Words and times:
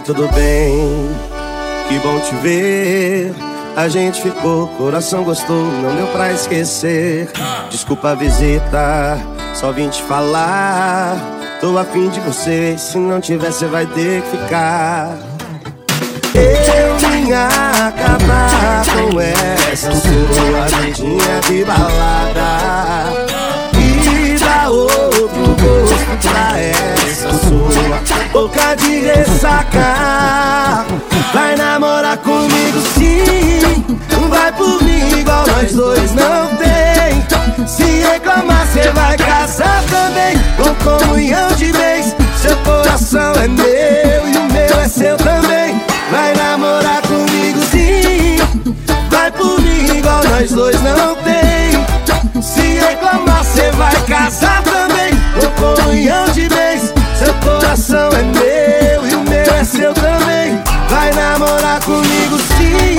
tudo 0.00 0.26
bem? 0.32 1.10
Que 1.88 1.98
bom 1.98 2.18
te 2.20 2.34
ver. 2.36 3.34
A 3.76 3.86
gente 3.86 4.22
ficou, 4.22 4.66
coração 4.78 5.22
gostou, 5.24 5.62
não 5.62 5.94
deu 5.94 6.06
pra 6.06 6.32
esquecer. 6.32 7.28
Desculpa 7.70 8.10
a 8.10 8.14
visita, 8.14 9.18
só 9.54 9.72
vim 9.72 9.90
te 9.90 10.02
falar. 10.04 11.18
Tô 11.60 11.76
afim 11.76 12.08
de 12.08 12.20
você, 12.20 12.76
se 12.78 12.96
não 12.96 13.20
tiver, 13.20 13.52
você 13.52 13.66
vai 13.66 13.84
ter 13.86 14.22
que 14.22 14.30
ficar. 14.38 15.18
Eu 16.34 16.83
boca 28.34 28.74
de 28.74 28.98
ressaca. 28.98 30.84
Vai 31.32 31.54
namorar 31.54 32.18
comigo 32.18 32.80
sim. 32.98 33.84
Vai 34.28 34.52
por 34.52 34.82
mim 34.82 35.20
igual 35.20 35.46
nós 35.46 35.72
dois 35.72 36.12
não 36.14 36.48
tem. 36.56 37.66
Se 37.66 37.84
reclamar 37.84 38.66
cê 38.72 38.90
vai 38.90 39.16
casar 39.16 39.82
também. 39.84 40.36
Com 40.56 40.74
comunhão 40.84 41.48
de 41.52 41.72
bens 41.72 42.14
Seu 42.40 42.56
coração 42.58 43.32
é 43.34 43.46
meu 43.48 44.28
e 44.28 44.36
o 44.36 44.52
meu 44.52 44.80
é 44.80 44.88
seu 44.88 45.16
também. 45.16 45.80
Vai 46.10 46.34
namorar 46.34 47.02
comigo 47.02 47.60
sim. 47.70 48.38
Vai 49.10 49.30
por 49.30 49.60
mim 49.60 49.98
igual 49.98 50.24
nós 50.24 50.50
dois 50.50 50.82
não 50.82 51.14
tem. 51.22 52.42
Se 52.42 52.80
reclamar 52.80 53.44
cê 53.44 53.70
vai 53.70 53.94
casar 54.02 54.60
também. 54.64 55.14
Com 55.38 55.76
comunhão 55.76 56.13
coração 57.74 58.08
é 58.10 58.22
meu 58.22 59.08
e 59.08 59.14
o 59.14 59.20
meu 59.24 59.54
é 59.54 59.64
seu 59.64 59.92
também 59.92 60.62
Vai 60.88 61.12
namorar 61.12 61.80
comigo 61.80 62.38
sim 62.38 62.94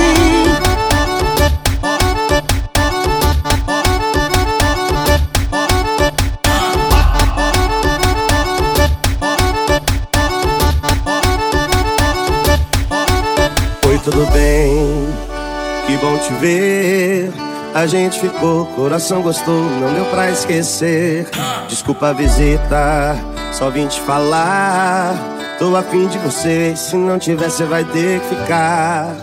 Oi, 13.88 13.98
tudo 14.04 14.26
bem? 14.32 15.08
Que 15.86 15.96
bom 15.96 16.18
te 16.18 16.34
ver. 16.34 17.32
A 17.72 17.86
gente 17.86 18.18
ficou, 18.20 18.66
coração 18.66 19.22
gostou, 19.22 19.62
não 19.80 19.94
deu 19.94 20.04
pra 20.06 20.30
esquecer. 20.30 21.28
Desculpa 21.68 22.08
a 22.08 22.12
visita, 22.12 23.16
só 23.56 23.70
vim 23.70 23.86
te 23.86 23.98
falar. 24.02 25.14
Tô 25.58 25.74
afim 25.74 26.06
de 26.08 26.18
você, 26.18 26.74
se 26.76 26.94
não 26.94 27.18
tiver, 27.18 27.48
você 27.48 27.64
vai 27.64 27.84
ter 27.84 28.20
que 28.20 28.36
ficar. 28.36 29.16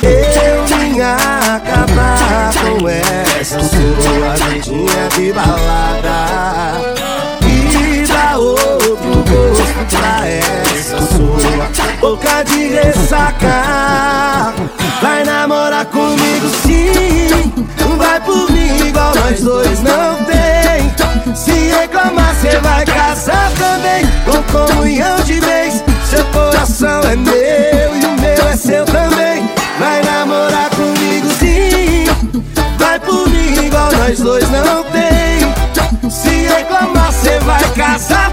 Eu 0.00 0.64
vim 0.66 1.00
acabar 1.00 2.52
com 2.54 2.88
essa 2.88 3.58
sua 3.58 4.48
vidinha 4.48 5.08
de 5.16 5.32
balada. 5.32 6.94
E 7.42 8.06
dar 8.06 8.38
outro 8.38 9.24
gosto 9.28 9.96
pra 9.96 10.28
essa 10.28 10.98
sua 10.98 11.90
boca 12.00 12.44
de 12.44 12.68
ressaca. 12.68 14.54
Vai 15.02 15.24
namorar 15.24 15.86
comigo 15.86 16.48
sim. 16.62 17.52
Vai 17.98 18.20
por 18.20 18.48
mim 18.52 18.86
igual 18.86 19.12
nós 19.16 19.40
dois 19.40 19.80
não 19.80 20.14
tem. 20.24 21.34
Se 21.34 21.50
reclamar 21.50 22.32
cê 22.36 22.58
vai 22.60 22.84
casar 23.16 23.50
também 23.52 24.04
Com 24.24 24.42
comunhão 24.74 25.16
de 25.20 25.40
bens 25.40 25.82
Seu 26.04 26.24
coração 26.26 27.00
é 27.10 27.16
meu 27.16 27.96
e 27.96 28.04
o 28.04 28.20
meu 28.20 28.48
é 28.48 28.56
seu 28.56 28.84
também. 28.84 29.50
Vai 29.78 30.02
namorar 30.02 30.70
comigo 30.70 31.28
sim. 31.38 32.04
Vai 32.78 33.00
por 33.00 33.28
mim 33.28 33.66
igual 33.66 33.90
nós 33.92 34.20
dois 34.20 34.48
não 34.50 34.84
tem. 34.84 36.10
Se 36.10 36.46
reclamar 36.46 37.12
cê 37.12 37.38
vai 37.40 37.62
casar 37.74 38.25